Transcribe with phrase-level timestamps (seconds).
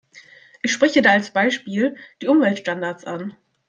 [0.63, 3.37] Ich spreche da als Beispiel die Umweltstandards an.